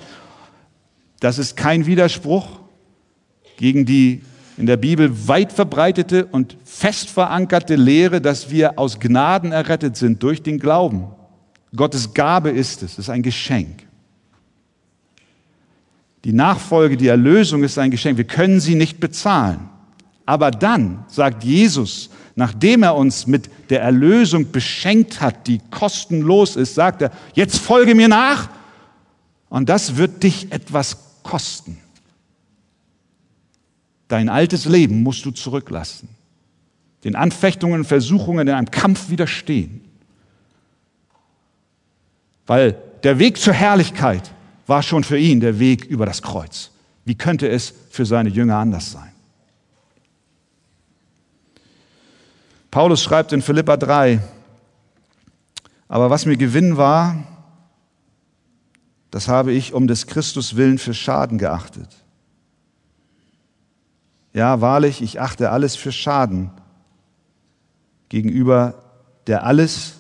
[1.19, 2.47] Das ist kein Widerspruch
[3.57, 4.21] gegen die
[4.57, 10.21] in der Bibel weit verbreitete und fest verankerte Lehre, dass wir aus Gnaden errettet sind
[10.21, 11.07] durch den Glauben.
[11.75, 13.87] Gottes Gabe ist es, es ist ein Geschenk.
[16.25, 18.17] Die Nachfolge, die Erlösung ist ein Geschenk.
[18.17, 19.69] Wir können sie nicht bezahlen.
[20.25, 26.73] Aber dann sagt Jesus, nachdem er uns mit der Erlösung beschenkt hat, die kostenlos ist,
[26.73, 28.49] sagt er, jetzt folge mir nach
[29.49, 31.77] und das wird dich etwas kosten.
[34.07, 36.07] Dein altes Leben musst du zurücklassen,
[37.03, 39.81] den Anfechtungen und Versuchungen in einem Kampf widerstehen,
[42.47, 44.31] weil der Weg zur Herrlichkeit
[44.65, 46.71] war schon für ihn der Weg über das Kreuz.
[47.03, 49.11] Wie könnte es für seine Jünger anders sein?
[52.71, 54.21] Paulus schreibt in Philippa 3,
[55.87, 57.15] aber was mir Gewinn war,
[59.09, 61.89] das habe ich um des Christus willen für Schaden geachtet.
[64.33, 66.51] Ja, wahrlich, ich achte alles für Schaden
[68.09, 68.75] gegenüber
[69.25, 69.95] der alles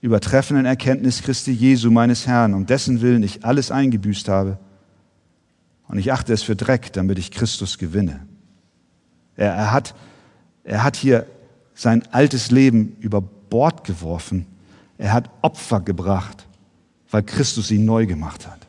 [0.00, 4.58] übertreffenden Erkenntnis Christi Jesu, meines Herrn, um dessen Willen ich alles eingebüßt habe.
[5.88, 8.26] Und ich achte es für Dreck, damit ich Christus gewinne.
[9.36, 9.94] Er, er, hat,
[10.64, 11.26] er hat hier
[11.76, 14.46] sein altes Leben über Bord geworfen.
[14.98, 16.44] Er hat Opfer gebracht,
[17.10, 18.66] weil Christus ihn neu gemacht hat.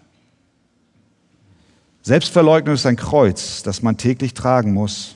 [2.03, 5.15] Selbstverleugnung ist ein Kreuz, das man täglich tragen muss.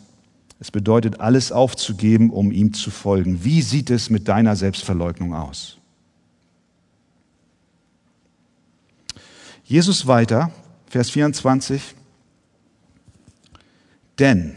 [0.60, 3.44] Es bedeutet, alles aufzugeben, um ihm zu folgen.
[3.44, 5.78] Wie sieht es mit deiner Selbstverleugnung aus?
[9.64, 10.52] Jesus weiter,
[10.88, 11.96] Vers 24.
[14.20, 14.56] Denn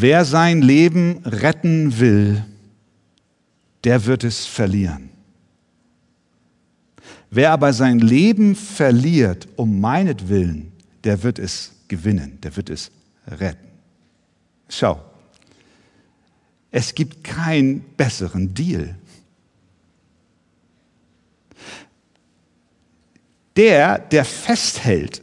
[0.00, 2.44] wer sein Leben retten will,
[3.84, 5.10] der wird es verlieren.
[7.30, 10.72] Wer aber sein Leben verliert um meinetwillen,
[11.04, 12.90] der wird es gewinnen, der wird es
[13.26, 13.68] retten.
[14.68, 15.00] Schau,
[16.70, 18.96] es gibt keinen besseren Deal.
[23.56, 25.22] Der, der festhält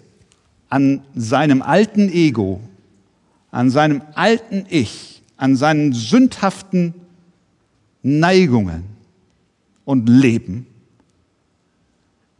[0.69, 2.61] an seinem alten Ego,
[3.51, 6.93] an seinem alten Ich, an seinen sündhaften
[8.01, 8.85] Neigungen
[9.85, 10.67] und Leben,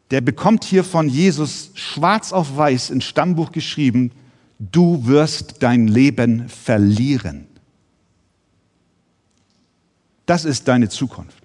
[0.10, 4.12] der bekommt hier von Jesus schwarz auf weiß ins Stammbuch geschrieben,
[4.60, 7.48] du wirst dein Leben verlieren.
[10.26, 11.42] Das ist deine Zukunft.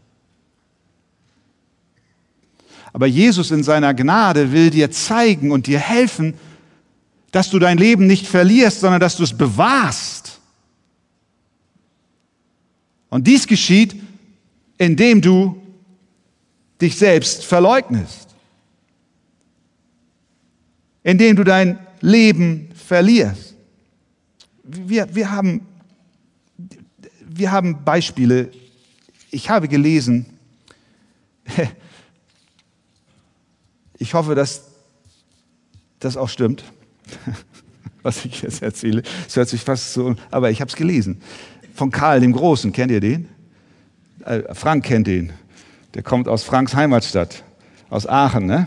[2.93, 6.35] Aber Jesus in seiner Gnade will dir zeigen und dir helfen,
[7.33, 10.41] dass du dein Leben nicht verlierst, sondern dass du es bewahrst.
[13.11, 13.97] Und dies geschieht,
[14.79, 15.63] indem du
[16.81, 18.29] dich selbst verleugnest,
[21.03, 23.55] indem du dein Leben verlierst.
[24.63, 25.67] Wir, wir, haben,
[27.21, 28.51] wir haben Beispiele.
[29.31, 30.27] Ich habe gelesen,
[33.99, 34.63] ich hoffe, dass
[36.01, 36.65] das auch stimmt,
[38.03, 39.03] was ich jetzt erzähle.
[39.27, 41.21] Es hört sich fast so, aber ich habe es gelesen.
[41.75, 43.29] Von Karl dem Großen, kennt ihr den?
[44.25, 45.33] Äh, Frank kennt den.
[45.95, 47.43] Der kommt aus Franks Heimatstadt,
[47.91, 48.67] aus Aachen, ne?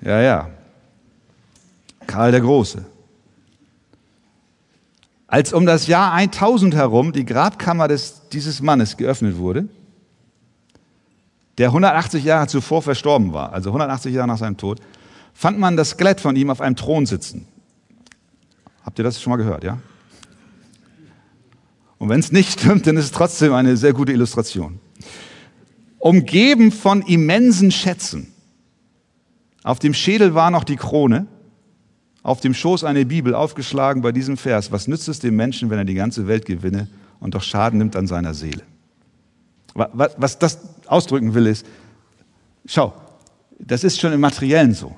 [0.00, 0.50] Ja, ja.
[2.06, 2.84] Karl der Große.
[5.26, 9.68] Als um das Jahr 1000 herum die Grabkammer des, dieses Mannes geöffnet wurde,
[11.58, 14.80] der 180 Jahre zuvor verstorben war, also 180 Jahre nach seinem Tod,
[15.32, 17.46] fand man das Skelett von ihm auf einem Thron sitzen.
[18.84, 19.78] Habt ihr das schon mal gehört, ja?
[21.98, 24.78] Und wenn es nicht stimmt, dann ist es trotzdem eine sehr gute Illustration.
[25.98, 28.32] Umgeben von immensen Schätzen.
[29.62, 31.26] Auf dem Schädel war noch die Krone
[32.22, 34.72] auf dem Schoß eine Bibel aufgeschlagen bei diesem Vers.
[34.72, 36.88] Was nützt es dem Menschen, wenn er die ganze Welt gewinne
[37.20, 38.62] und doch Schaden nimmt an seiner Seele?
[39.74, 41.66] Was das ausdrücken will, ist,
[42.64, 42.94] schau,
[43.58, 44.94] das ist schon im Materiellen so.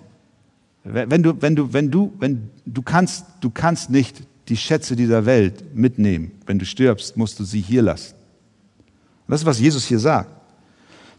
[0.88, 5.27] Wenn du, wenn du, wenn du, wenn du kannst, du kannst nicht die Schätze dieser
[5.27, 6.31] Welt mitnehmen.
[6.46, 8.14] Wenn du stirbst, musst du sie hier lassen.
[9.27, 10.31] Das ist, was Jesus hier sagt.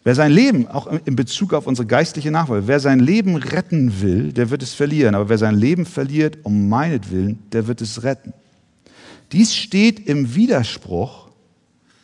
[0.05, 4.31] Wer sein Leben, auch in Bezug auf unsere geistliche Nachfolge, wer sein Leben retten will,
[4.31, 5.15] der wird es verlieren.
[5.15, 8.33] Aber wer sein Leben verliert um meinetwillen, der wird es retten.
[9.33, 11.27] Dies steht im Widerspruch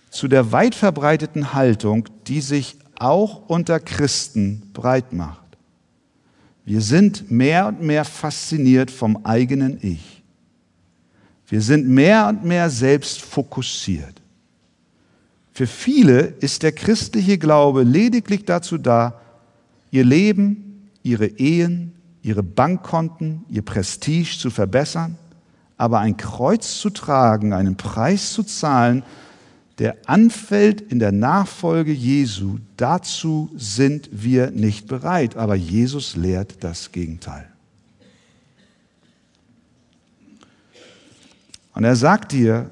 [0.10, 5.43] zu der weit verbreiteten Haltung, die sich auch unter Christen breit macht.
[6.66, 10.24] Wir sind mehr und mehr fasziniert vom eigenen Ich.
[11.48, 14.22] Wir sind mehr und mehr selbst fokussiert.
[15.52, 19.22] Für viele ist der christliche Glaube lediglich dazu da,
[19.92, 25.18] ihr Leben, ihre Ehen, ihre Bankkonten, ihr Prestige zu verbessern,
[25.78, 29.04] aber ein Kreuz zu tragen, einen Preis zu zahlen,
[29.80, 35.36] der anfällt in der Nachfolge Jesu, dazu sind wir nicht bereit.
[35.36, 37.48] Aber Jesus lehrt das Gegenteil.
[41.74, 42.70] Und er sagt dir,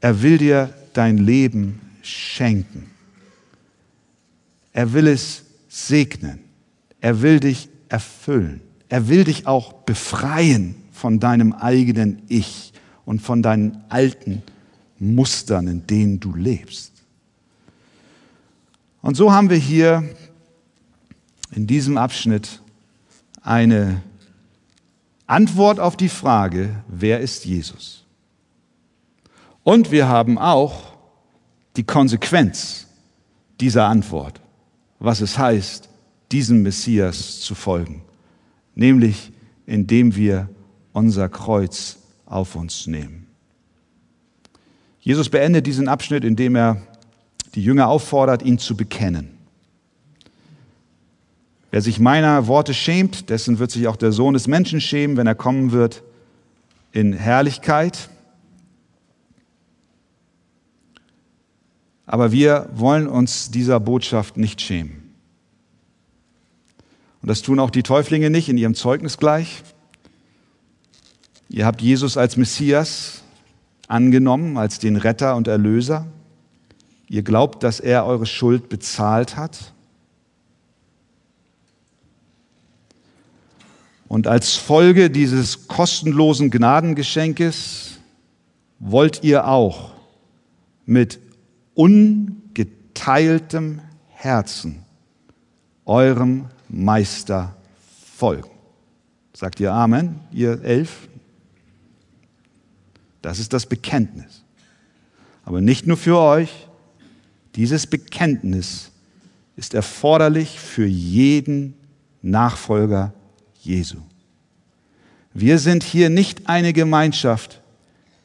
[0.00, 2.90] er will dir dein Leben schenken.
[4.72, 6.40] Er will es segnen.
[7.00, 8.60] Er will dich erfüllen.
[8.88, 12.72] Er will dich auch befreien von deinem eigenen Ich
[13.04, 14.42] und von deinen alten
[15.00, 16.92] Mustern, in denen du lebst.
[19.02, 20.04] Und so haben wir hier
[21.52, 22.62] in diesem Abschnitt
[23.42, 24.02] eine,
[25.30, 28.04] Antwort auf die Frage, wer ist Jesus?
[29.62, 30.94] Und wir haben auch
[31.76, 32.88] die Konsequenz
[33.60, 34.40] dieser Antwort,
[34.98, 35.88] was es heißt,
[36.32, 38.02] diesem Messias zu folgen,
[38.74, 39.30] nämlich
[39.66, 40.48] indem wir
[40.92, 43.19] unser Kreuz auf uns nehmen.
[45.00, 46.82] Jesus beendet diesen Abschnitt, indem er
[47.54, 49.30] die Jünger auffordert, ihn zu bekennen.
[51.70, 55.26] Wer sich meiner Worte schämt, dessen wird sich auch der Sohn des Menschen schämen, wenn
[55.26, 56.02] er kommen wird
[56.92, 58.08] in Herrlichkeit.
[62.06, 65.14] Aber wir wollen uns dieser Botschaft nicht schämen.
[67.22, 69.62] Und das tun auch die Täuflinge nicht in ihrem Zeugnis gleich.
[71.48, 73.22] Ihr habt Jesus als Messias
[73.90, 76.06] angenommen, als den Retter und Erlöser.
[77.08, 79.72] Ihr glaubt, dass er eure Schuld bezahlt hat.
[84.08, 87.98] Und als Folge dieses kostenlosen Gnadengeschenkes
[88.78, 89.92] wollt ihr auch
[90.86, 91.20] mit
[91.74, 94.82] ungeteiltem Herzen
[95.84, 97.54] eurem Meister
[98.16, 98.50] folgen.
[99.32, 101.09] Sagt ihr Amen, ihr elf?
[103.22, 104.42] Das ist das Bekenntnis.
[105.44, 106.68] Aber nicht nur für euch.
[107.56, 108.90] Dieses Bekenntnis
[109.56, 111.74] ist erforderlich für jeden
[112.22, 113.12] Nachfolger
[113.60, 113.98] Jesu.
[115.34, 117.60] Wir sind hier nicht eine Gemeinschaft,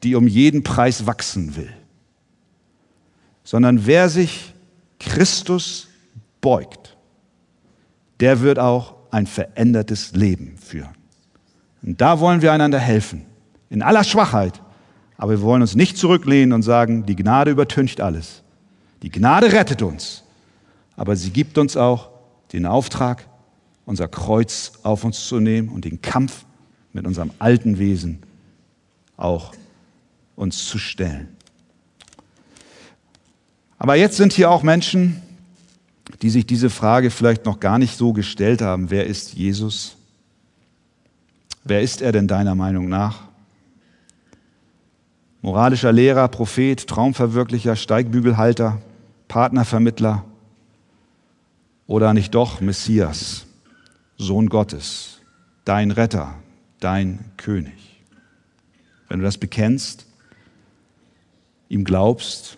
[0.03, 1.71] die um jeden Preis wachsen will,
[3.43, 4.53] sondern wer sich
[4.99, 5.87] Christus
[6.41, 6.95] beugt,
[8.19, 10.95] der wird auch ein verändertes Leben führen.
[11.81, 13.25] Und da wollen wir einander helfen,
[13.69, 14.61] in aller Schwachheit,
[15.17, 18.43] aber wir wollen uns nicht zurücklehnen und sagen, die Gnade übertüncht alles.
[19.01, 20.23] Die Gnade rettet uns,
[20.95, 22.09] aber sie gibt uns auch
[22.53, 23.27] den Auftrag,
[23.85, 26.45] unser Kreuz auf uns zu nehmen und den Kampf
[26.93, 28.19] mit unserem alten Wesen
[29.17, 29.53] auch
[30.35, 31.29] uns zu stellen.
[33.77, 35.21] Aber jetzt sind hier auch Menschen,
[36.21, 38.89] die sich diese Frage vielleicht noch gar nicht so gestellt haben.
[38.89, 39.97] Wer ist Jesus?
[41.63, 43.24] Wer ist er denn deiner Meinung nach?
[45.45, 48.81] Moralischer Lehrer, Prophet, Traumverwirklicher, Steigbügelhalter,
[49.27, 50.25] Partnervermittler
[51.85, 53.45] oder nicht doch Messias?
[54.17, 55.21] Sohn Gottes,
[55.63, 56.33] dein Retter,
[56.79, 58.01] dein König.
[59.07, 60.07] Wenn du das bekennst,
[61.69, 62.57] ihm glaubst,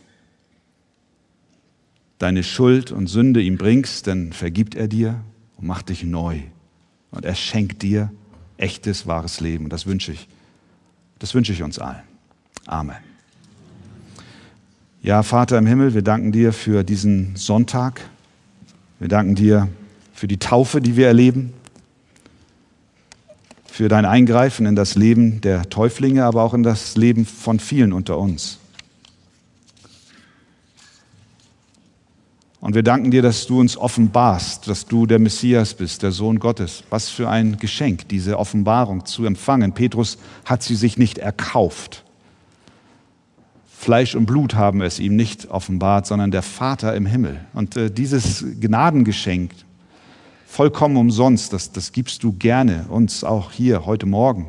[2.19, 5.19] deine Schuld und Sünde ihm bringst, dann vergibt er dir
[5.57, 6.39] und macht dich neu.
[7.11, 8.13] Und er schenkt dir
[8.55, 9.65] echtes, wahres Leben.
[9.65, 10.29] Und das wünsche ich.
[11.19, 12.06] Das wünsche ich uns allen.
[12.67, 12.97] Amen.
[15.01, 18.01] Ja, Vater im Himmel, wir danken dir für diesen Sonntag.
[18.99, 19.69] Wir danken dir
[20.13, 21.53] für die Taufe, die wir erleben,
[23.65, 27.93] für dein Eingreifen in das Leben der Täuflinge, aber auch in das Leben von vielen
[27.93, 28.59] unter uns.
[32.59, 36.37] Und wir danken dir, dass du uns offenbarst, dass du der Messias bist, der Sohn
[36.37, 36.83] Gottes.
[36.89, 39.71] Was für ein Geschenk, diese Offenbarung zu empfangen.
[39.71, 42.03] Petrus hat sie sich nicht erkauft.
[43.79, 47.39] Fleisch und Blut haben es ihm nicht offenbart, sondern der Vater im Himmel.
[47.53, 49.51] Und äh, dieses Gnadengeschenk,
[50.47, 54.47] vollkommen umsonst, das, das gibst du gerne uns auch hier heute Morgen.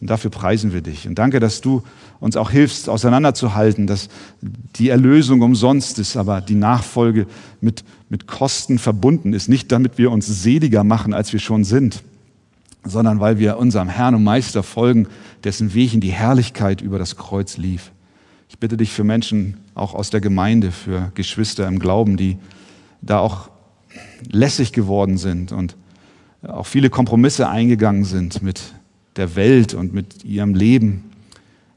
[0.00, 1.08] Und dafür preisen wir dich.
[1.08, 1.82] Und danke, dass du
[2.20, 4.08] uns auch hilfst, auseinanderzuhalten, dass
[4.42, 7.26] die Erlösung umsonst ist, aber die Nachfolge
[7.62, 9.48] mit, mit Kosten verbunden ist.
[9.48, 12.02] Nicht damit wir uns seliger machen, als wir schon sind,
[12.84, 15.08] sondern weil wir unserem Herrn und Meister folgen,
[15.44, 17.90] dessen Weg in die Herrlichkeit über das Kreuz lief.
[18.50, 22.36] Ich bitte dich für Menschen auch aus der Gemeinde, für Geschwister im Glauben, die
[23.00, 23.48] da auch
[24.28, 25.76] lässig geworden sind und
[26.42, 28.74] auch viele Kompromisse eingegangen sind mit
[29.14, 31.12] der Welt und mit ihrem Leben.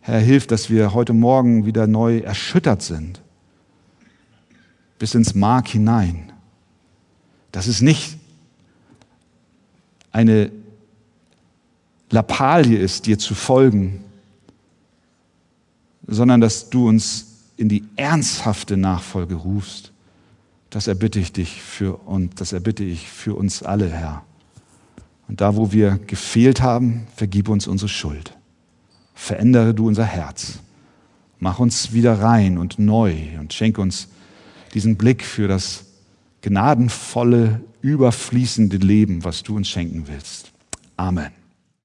[0.01, 3.21] Herr, hilf, dass wir heute Morgen wieder neu erschüttert sind,
[4.97, 6.31] bis ins Mark hinein.
[7.51, 8.17] Dass es nicht
[10.11, 10.49] eine
[12.09, 14.03] Lappalie ist, dir zu folgen,
[16.07, 17.27] sondern dass du uns
[17.57, 19.91] in die ernsthafte Nachfolge rufst.
[20.69, 24.23] Das erbitte ich dich für und das erbitte ich für uns alle, Herr.
[25.27, 28.35] Und da, wo wir gefehlt haben, vergib uns unsere Schuld.
[29.13, 30.59] Verändere du unser Herz.
[31.39, 34.07] Mach uns wieder rein und neu und schenk uns
[34.73, 35.85] diesen Blick für das
[36.41, 40.51] gnadenvolle, überfließende Leben, was du uns schenken willst.
[40.97, 41.42] Amen.